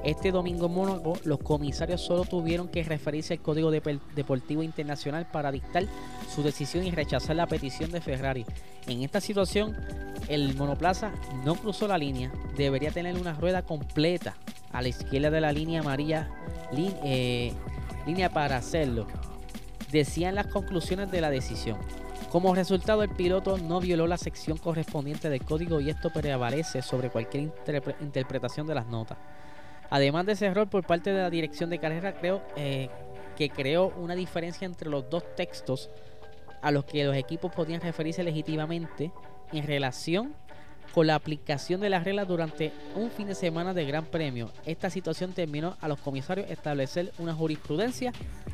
Este 0.04 0.30
domingo 0.30 0.66
en 0.66 0.74
Mónaco, 0.74 1.14
los 1.24 1.38
comisarios 1.38 2.02
solo 2.02 2.24
tuvieron 2.24 2.68
que 2.68 2.82
referirse 2.82 3.32
al 3.32 3.40
Código 3.40 3.70
Deportivo 3.70 4.62
Internacional 4.62 5.26
para 5.30 5.50
dictar 5.50 5.84
su 6.34 6.42
decisión 6.42 6.86
y 6.86 6.90
rechazar 6.90 7.34
la 7.34 7.46
petición 7.46 7.90
de 7.90 8.02
Ferrari. 8.02 8.44
En 8.86 9.02
esta 9.02 9.22
situación, 9.22 9.74
el 10.28 10.54
monoplaza 10.54 11.12
no 11.46 11.54
cruzó 11.54 11.88
la 11.88 11.96
línea, 11.96 12.30
debería 12.58 12.90
tener 12.90 13.16
una 13.16 13.32
rueda 13.32 13.62
completa 13.62 14.36
a 14.70 14.82
la 14.82 14.88
izquierda 14.88 15.30
de 15.30 15.40
la 15.40 15.52
línea 15.52 15.80
amarilla. 15.80 16.28
Línea 18.08 18.30
para 18.30 18.56
hacerlo, 18.56 19.06
decían 19.92 20.34
las 20.34 20.46
conclusiones 20.46 21.10
de 21.10 21.20
la 21.20 21.30
decisión. 21.30 21.78
Como 22.30 22.54
resultado, 22.54 23.02
el 23.02 23.10
piloto 23.10 23.58
no 23.58 23.80
violó 23.80 24.06
la 24.06 24.16
sección 24.16 24.56
correspondiente 24.56 25.28
del 25.28 25.44
código 25.44 25.80
y 25.80 25.90
esto 25.90 26.10
prevalece 26.10 26.82
sobre 26.82 27.10
cualquier 27.10 27.50
interpretación 28.00 28.66
de 28.66 28.74
las 28.74 28.86
notas. 28.86 29.18
Además 29.90 30.26
de 30.26 30.32
ese 30.32 30.46
error 30.46 30.68
por 30.68 30.86
parte 30.86 31.12
de 31.12 31.22
la 31.22 31.30
dirección 31.30 31.70
de 31.70 31.78
carrera, 31.78 32.14
creo 32.14 32.42
eh, 32.56 32.88
que 33.36 33.50
creó 33.50 33.88
una 33.96 34.14
diferencia 34.14 34.66
entre 34.66 34.90
los 34.90 35.08
dos 35.08 35.24
textos 35.36 35.90
a 36.62 36.70
los 36.70 36.84
que 36.84 37.04
los 37.04 37.16
equipos 37.16 37.52
podían 37.52 37.80
referirse 37.80 38.22
legítimamente 38.22 39.12
en 39.52 39.66
relación 39.66 40.34
con 40.94 41.06
la 41.06 41.14
aplicación 41.14 41.80
de 41.80 41.90
las 41.90 42.04
reglas 42.04 42.28
durante 42.28 42.72
un 42.94 43.10
fin 43.10 43.26
de 43.26 43.34
semana 43.34 43.74
de 43.74 43.84
Gran 43.84 44.06
Premio. 44.06 44.50
Esta 44.66 44.90
situación 44.90 45.32
terminó 45.32 45.76
a 45.80 45.88
los 45.88 45.98
comisarios 45.98 46.50
establecer 46.50 47.12
una 47.18 47.34
jurisprudencia 47.34 48.12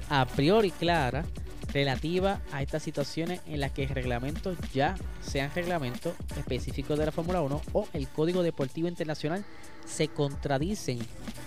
a 0.09 0.27
priori 0.27 0.71
clara 0.71 1.25
relativa 1.73 2.41
a 2.53 2.63
estas 2.63 2.83
situaciones 2.83 3.41
en 3.47 3.61
las 3.61 3.73
que 3.73 3.83
el 3.83 3.89
reglamento 3.89 4.57
ya 4.73 4.95
sean 5.21 5.51
reglamentos 5.55 6.15
específicos 6.37 6.99
de 6.99 7.07
la 7.07 7.13
Fórmula 7.13 7.43
1 7.43 7.61
o 7.73 7.89
el 7.93 8.09
Código 8.09 8.43
Deportivo 8.43 8.87
Internacional 8.87 9.45
se 9.85 10.09
contradicen 10.09 10.99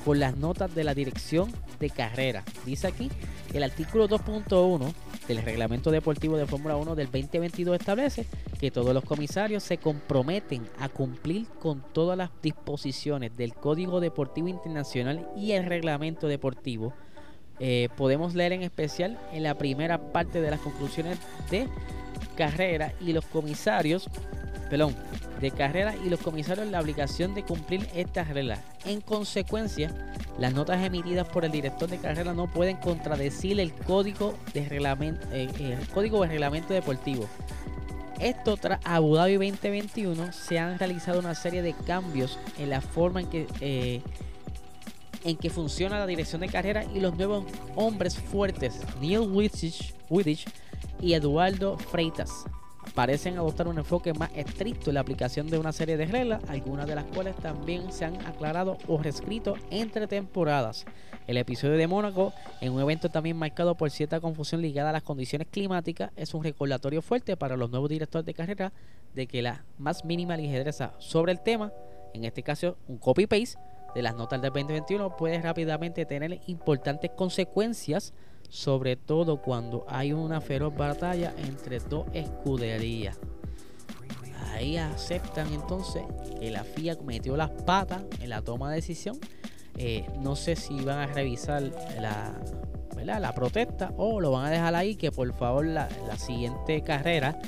con 0.03 0.19
las 0.19 0.35
notas 0.35 0.75
de 0.75 0.83
la 0.83 0.93
dirección 0.93 1.51
de 1.79 1.89
carrera. 1.89 2.43
Dice 2.65 2.87
aquí 2.87 3.09
el 3.53 3.63
artículo 3.63 4.09
2.1 4.09 4.93
del 5.27 5.41
reglamento 5.41 5.91
deportivo 5.91 6.37
de 6.37 6.45
Fórmula 6.45 6.75
1 6.75 6.95
del 6.95 7.07
2022 7.07 7.79
establece 7.79 8.25
que 8.59 8.71
todos 8.71 8.93
los 8.93 9.03
comisarios 9.03 9.63
se 9.63 9.77
comprometen 9.77 10.67
a 10.79 10.89
cumplir 10.89 11.47
con 11.59 11.83
todas 11.93 12.17
las 12.17 12.31
disposiciones 12.41 13.35
del 13.37 13.53
Código 13.53 13.99
Deportivo 13.99 14.47
Internacional 14.47 15.27
y 15.35 15.51
el 15.51 15.65
reglamento 15.65 16.27
deportivo 16.27 16.93
eh, 17.59 17.89
podemos 17.97 18.35
leer 18.35 18.53
en 18.53 18.63
especial 18.63 19.19
en 19.31 19.43
la 19.43 19.57
primera 19.57 20.11
parte 20.11 20.41
de 20.41 20.51
las 20.51 20.59
conclusiones 20.59 21.17
de 21.49 21.67
carrera 22.35 22.93
y 23.01 23.13
los 23.13 23.25
comisarios, 23.25 24.09
perdón, 24.69 24.95
de 25.41 25.51
carrera 25.51 25.95
y 26.03 26.09
los 26.09 26.19
comisarios 26.19 26.67
la 26.67 26.81
obligación 26.81 27.33
de 27.33 27.43
cumplir 27.43 27.87
estas 27.95 28.27
reglas. 28.29 28.59
En 28.85 29.01
consecuencia, 29.01 29.91
las 30.39 30.53
notas 30.53 30.83
emitidas 30.83 31.27
por 31.27 31.45
el 31.45 31.51
director 31.51 31.89
de 31.89 31.97
carrera 31.97 32.33
no 32.33 32.47
pueden 32.47 32.77
contradecir 32.77 33.59
el 33.59 33.73
código 33.73 34.35
de 34.53 34.69
reglamento, 34.69 35.27
eh, 35.31 35.49
el 35.59 35.87
código 35.89 36.21
de 36.21 36.27
reglamento 36.29 36.73
deportivo. 36.73 37.27
Esto 38.19 38.57
tras 38.57 38.79
Abu 38.83 39.15
Dhabi 39.15 39.35
2021 39.35 40.31
se 40.33 40.57
han 40.57 40.79
realizado 40.79 41.19
una 41.19 41.35
serie 41.35 41.61
de 41.61 41.73
cambios 41.73 42.39
en 42.57 42.71
la 42.71 42.81
forma 42.81 43.21
en 43.21 43.27
que 43.27 43.47
eh, 43.61 44.01
en 45.23 45.35
que 45.35 45.49
funciona 45.49 45.99
la 45.99 46.07
dirección 46.07 46.41
de 46.41 46.47
carrera 46.47 46.85
y 46.95 46.99
los 46.99 47.15
nuevos 47.15 47.45
hombres 47.75 48.17
fuertes, 48.17 48.79
Neil 49.01 49.29
Wittich 49.29 50.45
y 51.01 51.13
Eduardo 51.13 51.77
Freitas, 51.77 52.45
parecen 52.93 53.37
adoptar 53.37 53.67
un 53.67 53.77
enfoque 53.77 54.13
más 54.13 54.29
estricto 54.35 54.89
en 54.89 54.95
la 54.95 55.01
aplicación 55.01 55.47
de 55.47 55.57
una 55.57 55.71
serie 55.71 55.97
de 55.97 56.05
reglas, 56.05 56.41
algunas 56.49 56.87
de 56.87 56.95
las 56.95 57.05
cuales 57.05 57.35
también 57.37 57.91
se 57.91 58.05
han 58.05 58.15
aclarado 58.25 58.77
o 58.87 58.97
reescrito 58.97 59.55
entre 59.69 60.07
temporadas. 60.07 60.85
El 61.27 61.37
episodio 61.37 61.77
de 61.77 61.87
Mónaco, 61.87 62.33
en 62.61 62.71
un 62.71 62.81
evento 62.81 63.09
también 63.09 63.37
marcado 63.37 63.75
por 63.75 63.91
cierta 63.91 64.19
confusión 64.19 64.61
ligada 64.61 64.89
a 64.89 64.93
las 64.93 65.03
condiciones 65.03 65.47
climáticas, 65.51 66.11
es 66.15 66.33
un 66.33 66.43
recordatorio 66.43 67.01
fuerte 67.01 67.35
para 67.35 67.57
los 67.57 67.69
nuevos 67.69 67.89
directores 67.89 68.25
de 68.25 68.33
carrera 68.33 68.71
de 69.13 69.27
que 69.27 69.41
la 69.41 69.65
más 69.77 70.05
mínima 70.05 70.37
ligereza 70.37 70.93
sobre 70.99 71.31
el 71.31 71.41
tema, 71.41 71.71
en 72.13 72.23
este 72.23 72.43
caso 72.43 72.77
un 72.87 72.97
copy-paste, 72.97 73.57
de 73.95 74.01
las 74.01 74.15
notas 74.15 74.41
del 74.41 74.51
2021 74.51 75.17
puede 75.17 75.41
rápidamente 75.41 76.05
tener 76.05 76.39
importantes 76.47 77.09
consecuencias, 77.11 78.13
sobre 78.49 78.95
todo 78.95 79.41
cuando 79.41 79.85
hay 79.87 80.13
una 80.13 80.41
feroz 80.41 80.75
batalla 80.75 81.33
entre 81.37 81.79
dos 81.79 82.05
escuderías. 82.13 83.17
Ahí 84.53 84.77
aceptan 84.77 85.53
entonces 85.53 86.03
que 86.39 86.49
la 86.49 86.63
FIA 86.63 86.97
metió 87.05 87.37
las 87.37 87.51
patas 87.51 88.03
en 88.21 88.29
la 88.29 88.41
toma 88.41 88.69
de 88.69 88.77
decisión. 88.77 89.17
Eh, 89.77 90.05
no 90.19 90.35
sé 90.35 90.55
si 90.55 90.81
van 90.83 90.97
a 90.97 91.07
revisar 91.07 91.61
la, 91.99 92.33
la 93.19 93.33
protesta 93.33 93.93
o 93.97 94.19
lo 94.19 94.31
van 94.31 94.45
a 94.45 94.49
dejar 94.49 94.73
ahí 94.73 94.95
que 94.95 95.11
por 95.11 95.31
favor 95.33 95.65
la, 95.65 95.87
la 96.07 96.17
siguiente 96.17 96.81
carrera 96.81 97.39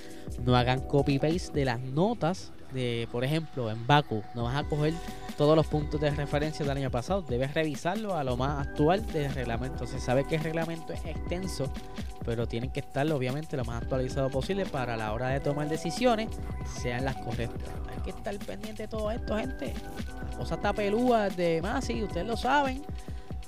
no 0.43 0.55
hagan 0.55 0.81
copy 0.81 1.17
paste 1.17 1.51
de 1.53 1.65
las 1.65 1.81
notas 1.81 2.51
de 2.73 3.07
por 3.11 3.23
ejemplo 3.23 3.69
en 3.71 3.85
Baku 3.87 4.23
no 4.35 4.43
vas 4.43 4.55
a 4.55 4.63
coger 4.63 4.93
todos 5.37 5.55
los 5.55 5.67
puntos 5.67 6.01
de 6.01 6.11
referencia 6.11 6.65
del 6.65 6.77
año 6.77 6.91
pasado. 6.91 7.21
Debes 7.21 7.53
revisarlo 7.53 8.15
a 8.15 8.23
lo 8.23 8.35
más 8.35 8.67
actual 8.67 9.05
del 9.07 9.33
reglamento. 9.33 9.87
Se 9.87 9.99
sabe 9.99 10.25
que 10.25 10.35
el 10.35 10.43
reglamento 10.43 10.91
es 10.91 11.05
extenso, 11.05 11.71
pero 12.25 12.47
tienen 12.47 12.71
que 12.71 12.81
estar 12.81 13.09
obviamente 13.11 13.55
lo 13.55 13.63
más 13.63 13.81
actualizado 13.81 14.29
posible 14.29 14.65
para 14.65 14.97
la 14.97 15.13
hora 15.13 15.29
de 15.29 15.39
tomar 15.39 15.69
decisiones 15.69 16.27
sean 16.81 17.05
las 17.05 17.15
correctas. 17.17 17.69
Hay 17.89 18.03
que 18.03 18.09
estar 18.09 18.37
pendiente 18.39 18.83
de 18.83 18.87
todo 18.89 19.09
esto, 19.11 19.37
gente. 19.37 19.73
La 20.31 20.37
cosa 20.37 20.55
está 20.55 20.73
pelúa 20.73 21.29
de 21.29 21.61
Masi, 21.61 22.03
ustedes 22.03 22.27
lo 22.27 22.35
saben. 22.35 22.81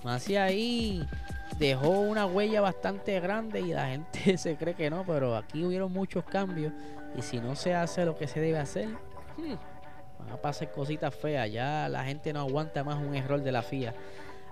Masi 0.03 0.37
ahí 0.37 1.05
dejó 1.59 1.89
una 1.89 2.25
huella 2.25 2.61
bastante 2.61 3.19
grande 3.19 3.61
y 3.61 3.73
la 3.73 3.89
gente 3.89 4.37
se 4.37 4.55
cree 4.55 4.74
que 4.74 4.89
no, 4.89 5.03
pero 5.05 5.35
aquí 5.35 5.63
hubieron 5.63 5.91
muchos 5.91 6.24
cambios 6.24 6.74
y 7.17 7.22
si 7.22 7.39
no 7.39 7.55
se 7.55 7.75
hace 7.75 8.05
lo 8.05 8.17
que 8.17 8.27
se 8.27 8.39
debe 8.39 8.59
hacer, 8.59 8.89
hmm, 9.41 9.57
van 10.19 10.29
a 10.31 10.37
pasar 10.37 10.71
cositas 10.71 11.13
feas. 11.13 11.51
Ya 11.51 11.89
la 11.89 12.03
gente 12.03 12.33
no 12.33 12.41
aguanta 12.41 12.83
más 12.83 12.97
un 12.97 13.15
error 13.15 13.41
de 13.41 13.51
la 13.51 13.61
FIA. 13.61 13.93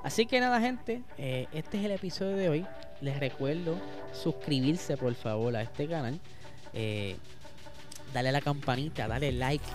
Así 0.03 0.25
que 0.25 0.39
nada, 0.39 0.61
gente, 0.61 1.03
eh, 1.17 1.47
este 1.51 1.77
es 1.79 1.85
el 1.85 1.91
episodio 1.91 2.37
de 2.37 2.49
hoy. 2.49 2.65
Les 3.01 3.19
recuerdo 3.19 3.75
suscribirse, 4.13 4.95
por 4.97 5.13
favor, 5.13 5.55
a 5.55 5.61
este 5.61 5.87
canal. 5.87 6.19
Eh, 6.73 7.17
dale 8.13 8.29
a 8.29 8.31
la 8.31 8.41
campanita, 8.41 9.07
dale 9.07 9.31
like, 9.31 9.65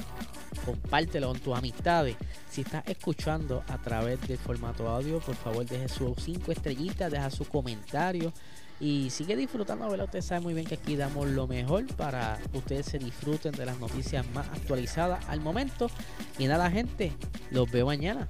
compártelo 0.65 1.29
con 1.29 1.41
tus 1.41 1.57
amistades. 1.57 2.17
Si 2.49 2.63
estás 2.63 2.87
escuchando 2.87 3.63
a 3.69 3.79
través 3.79 4.21
del 4.27 4.39
formato 4.39 4.89
audio, 4.89 5.21
por 5.21 5.35
favor, 5.35 5.67
deje 5.67 5.89
sus 5.89 6.17
5 6.23 6.53
estrellitas, 6.53 7.11
deja 7.11 7.31
su 7.31 7.45
comentario. 7.45 8.33
Y 8.81 9.11
sigue 9.11 9.37
disfrutando, 9.37 9.89
¿verdad? 9.89 10.07
Usted 10.07 10.21
sabe 10.21 10.41
muy 10.41 10.55
bien 10.55 10.67
que 10.67 10.75
aquí 10.75 10.97
damos 10.97 11.29
lo 11.29 11.47
mejor 11.47 11.87
para 11.95 12.39
que 12.51 12.59
ustedes 12.59 12.87
se 12.87 12.99
disfruten 12.99 13.53
de 13.53 13.67
las 13.67 13.79
noticias 13.79 14.27
más 14.35 14.49
actualizadas 14.49 15.25
al 15.29 15.41
momento. 15.41 15.91
Y 16.39 16.47
nada, 16.47 16.71
gente, 16.71 17.13
los 17.51 17.71
veo 17.71 17.87
mañana. 17.87 18.29